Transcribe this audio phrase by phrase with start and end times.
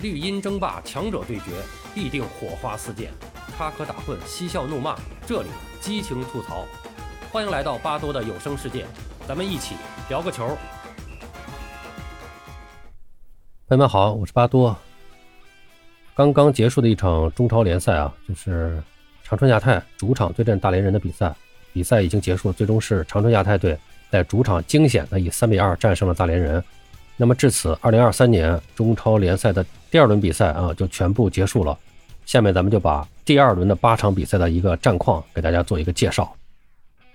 [0.00, 1.50] 绿茵争霸，强者对决，
[1.92, 3.08] 必定火花四溅；
[3.56, 5.48] 插科打诨，嬉笑怒骂，这里
[5.80, 6.64] 激情吐槽。
[7.32, 8.86] 欢迎来到巴多的有声世界，
[9.26, 9.74] 咱们一起
[10.08, 10.56] 聊个球。
[13.66, 14.76] 朋友们好，我是巴多。
[16.14, 18.80] 刚刚结束的一场中超联赛啊，就是
[19.24, 21.34] 长春亚泰主场对阵大连人的比赛。
[21.72, 23.76] 比赛已经结束，最终是长春亚泰队
[24.12, 26.62] 在主场惊险的以三比二战胜了大连人。
[27.16, 31.76] 那么至此，二零二三年中超联赛的第二轮比赛啊，就全部结束了。
[32.26, 36.30] 下面咱们就把第二轮的八场比赛的一个战况给大家做一个介绍。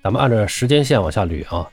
[0.03, 1.69] 咱们按照时间线往下捋啊。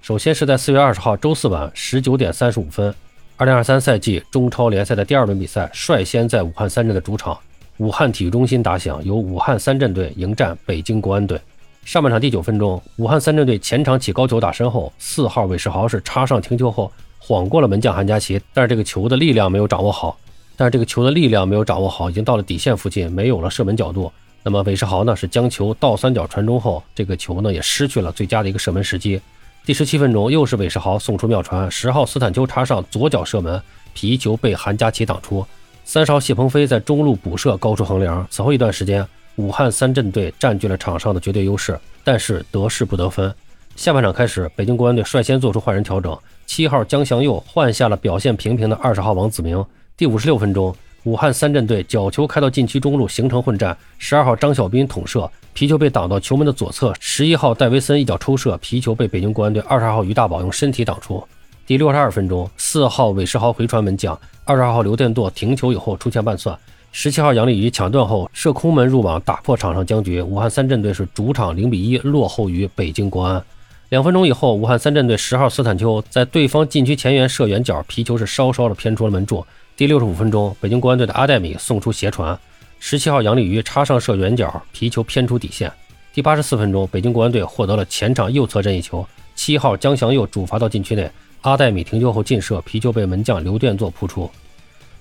[0.00, 2.94] 首先是在四月二十号周四晚十九点三十五分，
[3.36, 7.38] 二零二三赛季中超联赛的第二轮比赛率先在武汉三镇的主场
[7.76, 11.38] 武汉体育中心打响，由武汉三镇队迎战北京国安队。
[11.84, 16.90] 上半场第九分钟，武汉三镇队前场起高球打身后，四号韦世豪是插上停球后。
[17.22, 20.18] 晃过了门将韩佳琪，但是这个球的力量没有掌握好，
[20.60, 24.12] 但是这个球的力量没有掌握好，已经到了底线附近，没有了射门角度。
[24.42, 29.18] 那么韦世豪呢是将球倒三角传中后，这个球呢也失去了最佳的一个射门时机。
[29.64, 33.58] 第十七分钟，又是韦世豪送出妙传，十号斯坦丘插上左脚射门，
[33.94, 35.42] 皮球被韩佳琪挡出。
[35.86, 38.26] 三十号谢鹏飞在中路补射高出横梁。
[38.30, 39.02] 此后一段时间，
[39.36, 43.34] 武汉三镇队占据了场上的绝对优势，但是得势不得分。
[43.76, 46.14] 下半场开始，北京国安队率先做出换人调整。
[46.44, 49.64] 七号江祥佑换下了表现平平的二十号王子明。
[50.00, 53.76] 第五十六分钟，武汉三镇队角球开到禁区中路，形成混战。
[53.98, 56.94] 十二号张小斌捅射，皮球被挡到球门的左侧。
[56.98, 61.22] 十一号戴维森一脚抽射，皮球被北京国安队二十二号于大宝用身体挡出。
[61.66, 66.58] 第六十二分钟，四号韦世豪回传门将，二十二号刘殿舵停球以后出现半算。
[66.92, 70.22] 十七号杨立瑜抢断后射空门入网，打破场上僵局。
[70.22, 73.44] 武汉三镇队是主场零比一落后于北京国安。
[73.90, 79.44] 两分钟以后，武汉三镇队十号斯坦丘在对方禁区前缘射远角，皮球是稍稍的偏出了门柱。
[79.80, 82.38] 第六十五分钟，北京国安队的阿戴米送出斜传，
[82.78, 85.72] 十七号杨立瑜插上射远角，皮球偏出底线。
[86.12, 94.30] 第八十四分钟，北京国安队获得了前场右侧任意球，七号江祥佑主罚到禁区内，阿戴米停球后劲射，皮球被门将刘殿座扑出。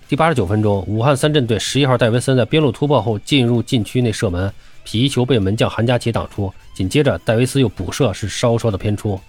[0.07, 4.49] 第八十九分钟，武汉三镇队十一号戴维森在边路突破后进入禁区内射门。
[4.85, 9.19] 皮球被门将韩佳琪挡出，紧接着戴维斯又补射，是稍稍的偏出。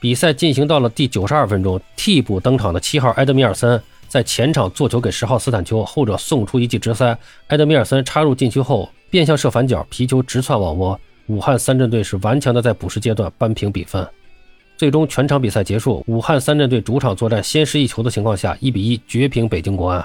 [0.00, 3.82] 比赛进行到了第九十二分钟，替补登场的七号埃德米尔森
[4.16, 7.18] 在前场做球给十号斯坦丘，后者送出一记直塞，
[7.48, 10.98] 埃德米尔森插入禁区后变向射反角，皮球直窜网窝。
[11.26, 14.08] 武汉三镇队是顽强的在补时阶段扳平比分，
[14.78, 20.02] 最终全场比赛结束，武汉三镇队主场作战先失一球的情况下，一比一绝平北京国安。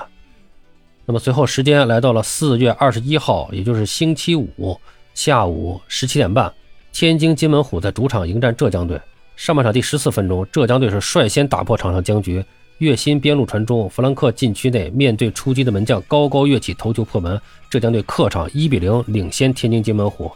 [1.06, 4.78] 那么随后时间来到了四月二十一号，也就是星期五
[5.14, 6.52] 下午十七点半，
[6.92, 9.00] 天津津门虎在主场迎战浙江队。
[9.38, 12.44] 上半场第十四分钟，浙江队是率先打破场上僵局，
[12.81, 20.31] 月薪边路传中，弗兰克禁区内面对出击的门将高高跃起头球破门，浙江队客场一比零领先天津津门虎。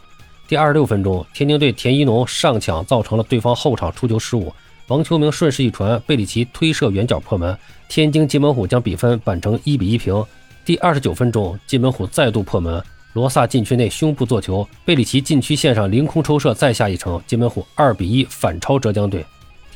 [0.46, 4.52] 第二十六分钟，天津队田一农上抢造成了对方后场出球失误，
[4.86, 7.58] 王秋明顺势一传，贝里奇推射远角破门，
[7.88, 10.24] 天津津门虎将比分扳成一比一平。
[10.64, 12.80] 第二十九分钟，金门虎再度破门，
[13.14, 19.26] 罗萨禁区内胸部做球，贝里奇禁区线上凌空抽射，再下一城，金门虎二比一反超浙江队。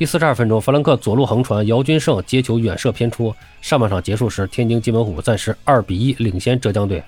[0.01, 3.31] 第四十二分钟，弗兰克左路横传，姚军胜接球远射偏出。
[3.61, 7.03] 上半场结束时，天津金门虎暂时二比一领先浙江队。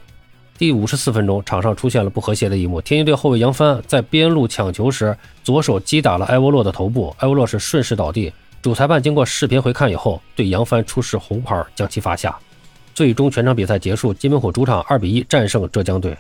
[0.59, 8.31] 第五十四分钟，场上出现了不和谐的一幕，天津队后卫杨帆在边路抢球时，左手击打了埃沃洛的头部，埃沃洛是顺势倒地。
[8.61, 12.37] 主裁判经过视频回看以后，对杨帆出示红牌，将其罚下。
[12.93, 16.15] 最终全场比赛结束，金门虎主场二比一战胜浙江队。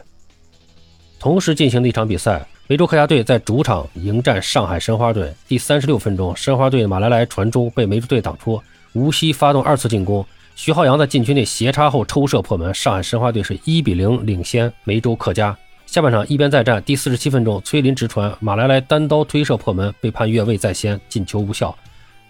[1.19, 5.33] 同时进行的一场比赛，梅州客家队在主场迎战上海申花队。
[5.49, 8.61] 第三十六分钟，申花队马来莱传中被梅州队挡出，
[8.93, 10.25] 无锡发动二次进攻，
[10.55, 15.55] 徐浩洋在禁区内斜插后抽射破门，上海申花队是一比零领先梅州客家。
[15.85, 21.75] 下半场一边再战，第四十七分钟，崔林直传，马来莱单刀推射破门，被判越位在先，进球无效。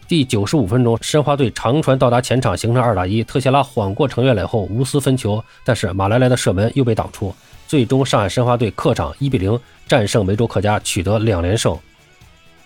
[0.08, 3.24] 第九十五分钟，申花队长传到达前场，形成二打一。
[3.24, 7.34] 特谢拉晃过程越磊后无私分球，但是马来莱的射门又被挡出。
[7.74, 11.76] 最终，上海申花队客场一比零战胜梅州客家，取得两连胜。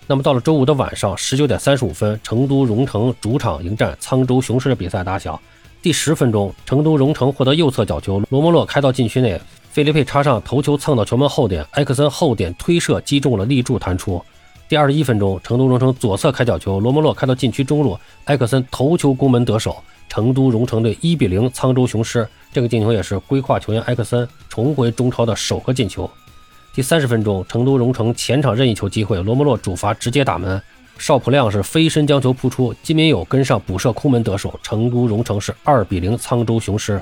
[0.06, 5.39] 那么到了周五的晚上十九点三十五分，成都蓉城主场迎战沧州雄狮的比赛打响。
[5.81, 9.39] 第十分钟，成都蓉城获得右侧角球，罗摩洛开到禁区内，
[9.69, 14.21] 费利佩插上头球蹭到球门后点，埃克森后点推射击中了立柱弹出。
[14.68, 22.27] 第二十一分钟，成都蓉城左侧开角球，罗摩洛开到禁区中路，埃克森头球攻门得手，成都蓉城队一比零沧州雄狮。
[22.57, 26.09] 这个进球也是规划球员埃克森重回中超的首个进球。
[26.74, 30.59] 第三十分钟，成都蓉城前场任意球机会，罗摩洛主罚直接打门，
[30.98, 37.00] 邵普亮是飞身将球扑出，金敏友跟上补射空门得手，成都蓉城是二比零沧州雄狮。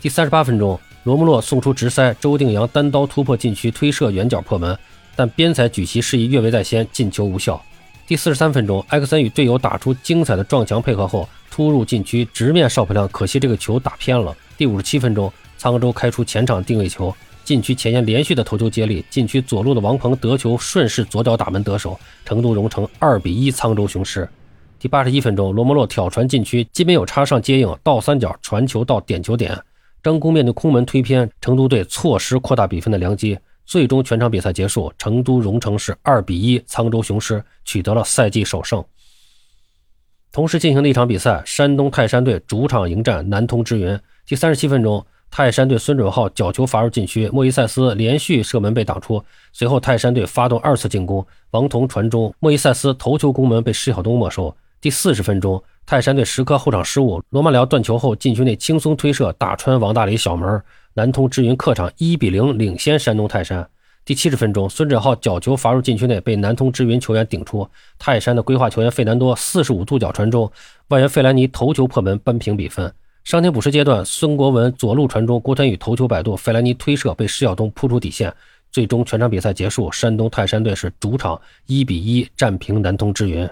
[0.00, 4.78] 第三十八分钟，罗穆洛送出直塞，周定洋单刀突破禁区，推射远角破门，
[5.16, 7.60] 但边裁举旗示意越位在先，进球无效。
[8.06, 14.32] 第四十三分钟，埃克森与队友打出精彩的撞墙配合后，突入禁区，直面邵普亮，可惜这个球打偏了。
[14.62, 17.12] 第五十七分钟，沧州开出前场定位球，
[17.42, 24.28] 禁区前沿连续的头球接力，禁区左路的王鹏得球，顺势左脚打门得手，成都蓉城二比一沧州雄狮。
[24.78, 29.58] 第八十一分钟，罗莫洛挑传禁区，基本有插上接应，倒三角传球到点球点，
[30.00, 33.36] 张功面对空门推偏，成都队错失扩大比分的良机。
[33.66, 38.84] 最终全场比赛结束，成都蓉城是二比一，沧州雄狮取得了赛季首胜。
[40.30, 43.98] 同时进行的一场比赛，山东泰山队主场迎战南通之云。
[44.32, 49.22] 第三十七分钟，泰山队孙准浩角球罚入禁区，莫伊塞斯连续射门被挡出。
[49.52, 54.56] 随后泰山队发动二次进攻，王彤传中，莫伊塞斯头球攻门被施晓东没收。
[54.80, 60.62] 第四十分钟，泰山队时刻后场失误，罗曼辽断球后禁区内轻松推射打穿王大雷小门。
[60.94, 63.68] 南通之云客场一比零领先山东泰山。
[64.02, 67.68] 第七十分钟，孙准浩角球罚入禁区内，被南通之云球员顶出。
[67.98, 70.50] 泰山的规划球员费南多四十五度角传中，
[70.88, 72.90] 外援费兰尼头球破门扳平比分。
[73.24, 78.34] 伤停补时阶段，孙国文左路传中，郭天宇头球摆渡，费兰尼推射被施晓东扑出底线。
[78.72, 83.48] 最终全场比赛结束，山东泰山队是主场一比一战平南通之云。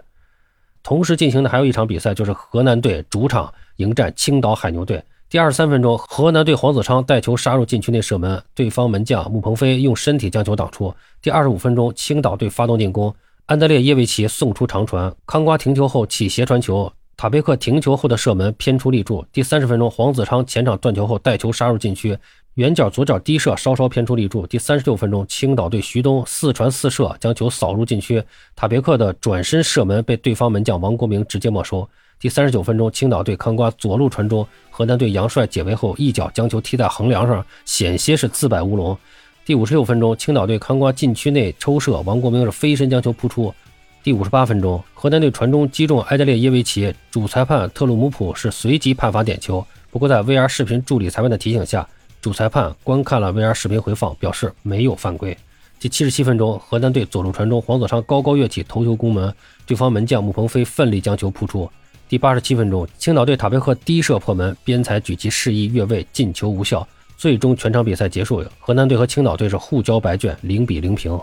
[0.83, 5.03] 同时进行的还有一场比赛，就是河南队主场迎战青岛海牛队。
[5.29, 10.93] 第二十三分钟，河南队黄子昌带球杀入禁区内射门，对方门将穆鹏飞用身体将球挡出。
[11.23, 13.15] 第二十五分钟，青岛队发动进攻，
[13.47, 19.23] 安德烈耶维奇送出长传，康瓜停球后起斜传球，塔贝克停球后的射门偏出立柱。
[19.31, 22.17] 第三十分钟，黄子昌前场断球后带球杀入禁区，
[22.55, 24.47] 远角左脚低射稍稍偏出立柱。
[24.47, 28.25] 第三十六分钟，青岛队徐东四传四射将球扫入禁区，
[28.57, 31.87] 塔别克的转身射门被对方门将王国明直接没收。
[32.19, 38.97] 第三十九分钟，青岛队康瓜左路传中，河南队杨帅解围后一脚将球踢在横梁上，险些是自摆乌龙。
[39.45, 43.53] 第五十六分钟，青岛队康瓜禁区内抽射，王国明是飞身将球扑出。
[44.03, 49.65] 第五十八分钟，河南队传中击中埃德烈耶维奇，主裁判特鲁姆普是随即判罚点球。
[49.91, 51.87] 不过在 VR 视频助理裁判的提醒下，
[52.23, 55.37] 主裁判观看了 VR 视频回放，表示没有犯规。
[55.79, 59.35] 第七十七分钟，河南队左路传中，黄子昌高高跃起头球攻门，
[59.67, 61.71] 对方门将穆鹏飞奋力将球扑出。
[62.09, 66.89] 第八十七分钟，青岛队塔贝克低射破门，边裁举旗示意越位，进球无效。
[67.19, 71.21] 最终全场比赛结束，河南队和青岛队是互交白卷，零比零平。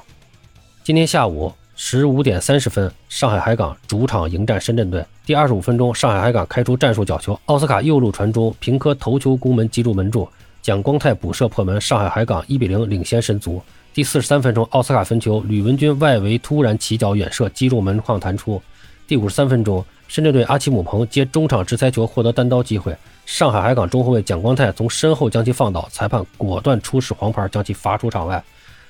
[0.83, 5.05] 今天下午十五点三十分，上海海港主场迎战深圳队。
[5.27, 10.27] 第二十五分钟，上海海港开出战术角球，奥斯卡右路传中，平科头球攻门击中门柱，
[10.63, 13.61] 蒋光泰补射破门，上海海港一比零领先神足。
[13.93, 18.59] 第四十三分钟，奥斯卡分球，吕文君外围突然起脚远射击中门框弹出。
[19.07, 19.85] 第五十三分钟。
[20.07, 22.95] 深圳队阿奇姆彭接中场直塞球获得单刀机会，
[23.25, 28.41] 上海海港中后卫蒋光泰从身后将其放倒，裁判果断出示黄牌将其罚出场外。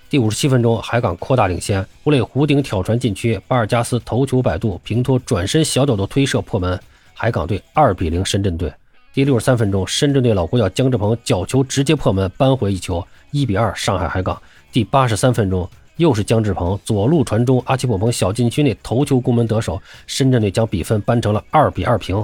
[0.09, 6.79] 第五十七分钟，海港扩大领先，吴磊弧顶挑传禁区，巴尔加斯头球摆渡平托转身小角度推射破门，
[7.13, 8.73] 海港队二比零深圳队。
[9.13, 14.41] 第六十三分钟，深圳队老国脚姜志鹏角球直接破门扳回一球，一比二上海海港。
[14.71, 15.69] 第八十三分钟。
[15.97, 22.23] 又是姜志鹏左路传中，阿奇普彭小禁区内头球攻门得手，深圳队将比分扳成了二比二平。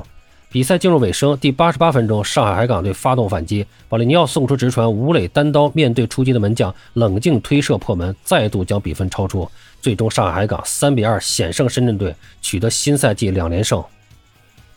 [0.54, 9.50] 比赛进入尾声，第八十八分钟，上海海港队发动反击，保利尼奥送出直传，吴磊单刀面对出击的门将，冷静推射破门，再度将比分超出。
[9.82, 13.84] 最终，上海海港三比二险胜深圳队，取得新赛季两连胜。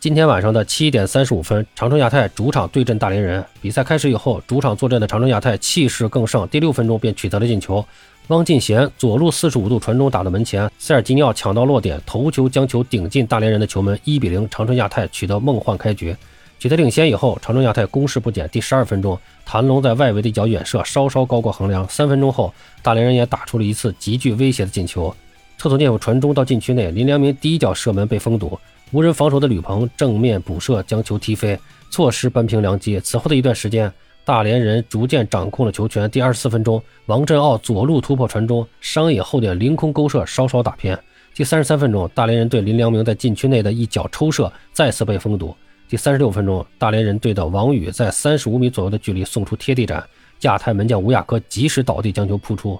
[0.06, 3.44] 今天晚上的七点三十五分，长春亚泰主场对阵大连人。
[3.60, 7.84] 比赛开始以后，主场作战的长春亚泰气势更盛，第六分钟便取得了进球。
[8.28, 16.14] 汪进贤左路四十五度传中打到门前，塞尔吉尼奥抢到落点，头球将球顶进大连人的球门，一比零，长春亚泰取得梦幻开局。
[16.60, 18.48] 取得领先以后，长春亚泰攻势不减。
[18.50, 21.84] 第十二分钟，谭龙在外围的一脚远射，稍稍高过横梁。
[21.88, 25.12] 三分钟后，大连人也打出了一次极具威胁的进球。
[25.58, 28.56] 特索涅夫传中到禁区内，林良铭第一脚射门被封堵，
[28.92, 31.58] 无人防守的吕鹏正面补射将球踢飞，
[31.90, 33.00] 错失扳平良机。
[33.00, 33.92] 此后的一段时间。
[34.24, 36.10] 大连人逐渐掌控了球权。
[36.10, 40.98] 第二十四分钟，王振奥左路突破传中，商野后点凌空勾射，稍稍打偏。
[41.32, 45.54] 第三十三分钟，大连人队林良铭在禁区内的一脚抽射再次被封堵。
[45.88, 50.04] 第三十六分钟，大连人队的王宇在三十五米左右的距离送出贴地斩，
[50.40, 52.76] 亚太门将吴亚科及时倒地将球扑出。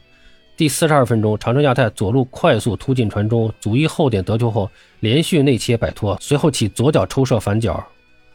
[0.57, 4.71] 第四十二分钟，长春亚泰左路快速突进传中，祖一后点得球后
[5.01, 7.85] 连续内切摆脱，随后起左脚抽射反角。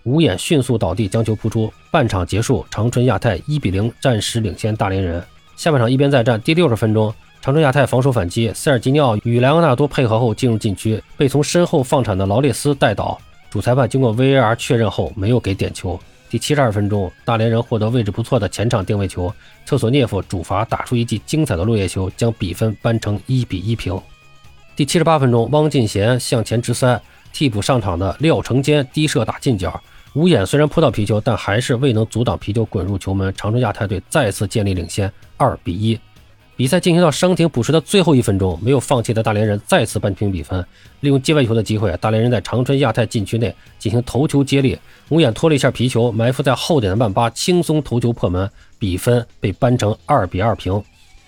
[0.04, 1.74] 吴眼迅速倒地，将球扑出。
[1.90, 5.24] 半场结束，长春亚泰一比零暂时领先大连人。
[5.56, 7.12] 下半场一边再战，第六十分钟，
[7.42, 13.20] 长春亚泰防守反击，塞尔吉尼奥与莱昂纳多配合后进入禁区，被从身后放铲的劳列斯带倒。
[13.50, 16.00] 主裁判经过 VAR 确认后没有给点球。
[16.32, 19.34] 第七十二分钟，大连人获得位置不错的前场定位球，
[19.66, 24.02] 厕所涅夫主罚打出一记精彩的落叶球，将比分扳成一比一平。
[24.74, 27.02] 第七十八分钟，汪进贤向前直塞，
[27.34, 29.78] 替补上场的廖成坚低射打进角。
[30.14, 33.34] 吴衍虽然扑到皮球，但还是未能阻挡皮球滚入球门。
[33.36, 36.00] 长春亚泰队再次建立领先，二比一。
[36.62, 40.64] 比赛进行到伤停补时的最后一分钟，没有放弃的大连人再次扳平比分。
[41.00, 44.78] 利用接外球的机会，大连人在长春亚泰禁区内进行头球接力，
[45.10, 50.80] 吴眼拖了一下皮球，埋伏在后点的曼巴轻松头球破门，比分被扳成二比二平。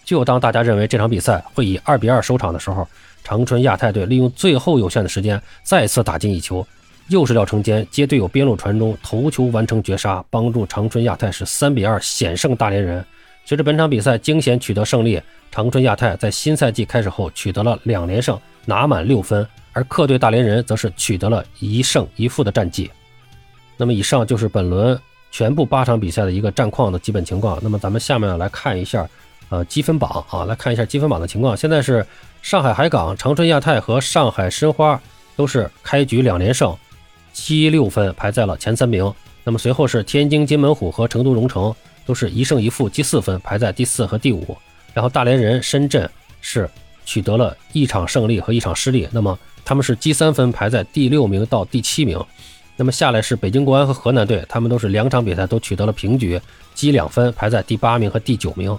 [0.06, 2.88] 就当大家认为这场比赛会以二比二收场的时候，
[3.24, 6.64] 长春亚泰队利用最后有限的时间再次打进一球，
[7.08, 13.04] 又是廖成坚接队友边路传中头球完成绝杀，帮助长春亚泰是三比二险胜大连人。
[13.46, 15.22] 随着本场比赛惊险取得胜利，
[15.52, 22.90] 长春亚泰在新赛季开始后取得了两连胜，拿满六分，而客队大连人则是取得了一胜一负的战绩。
[23.76, 24.98] 那么以上就是本轮
[25.30, 27.60] 全部八场比赛的一个战况的基本情况。
[27.62, 29.06] 那么咱们下面来看一下，
[29.50, 31.58] 呃，积分榜啊，来看一下积分榜的情况。
[31.58, 32.06] 现在是
[32.42, 35.00] 上海海港、长春亚泰和上海申花
[35.36, 36.74] 都是开局两连胜，
[37.34, 39.14] 积六分排在了前三名。
[39.44, 41.76] 那么随后是天津津门虎和成都蓉城。
[42.06, 44.58] 都是一胜一负积四分，排在第四和第五。
[44.94, 46.70] 然后大连人深圳是
[47.06, 52.24] 取得了一场胜利和一场失利，那么他们是积三分，排在第六名到第七名。
[52.76, 56.40] 那么下来是北京国安和河南队，他们都是两场比赛都取得了平局，
[56.74, 58.78] 积两分，排在第八名和第九名。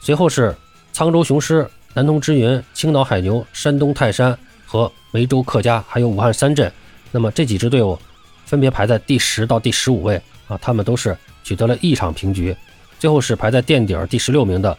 [0.00, 0.54] 随后是
[0.92, 6.72] 沧州雄狮、南通之云、青岛海牛、山东泰山和梅州客家，还有武汉三镇。
[7.12, 7.98] 那么这几支队伍
[8.44, 11.16] 分别排在第十到第十五位啊，他们都是。
[11.44, 12.56] 取得了一场平局，
[12.98, 14.76] 最后是排在垫底第十六名的，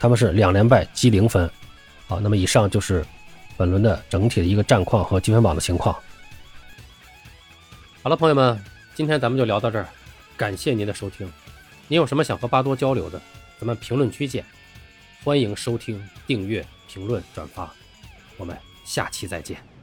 [0.00, 1.48] 他们是两连败积零分。
[2.08, 3.06] 好，那么以上就是
[3.56, 5.94] 本轮的整体的一个战况和积分榜的情况。
[8.02, 8.60] 好了，朋友们，
[8.94, 9.88] 今天咱们就聊到这儿，
[10.36, 11.30] 感谢您的收听。
[11.88, 13.20] 您有什么想和巴多交流的，
[13.60, 14.44] 咱们评论区见。
[15.22, 17.72] 欢迎收听、订阅、评论、转发，
[18.36, 19.75] 我们下期再见。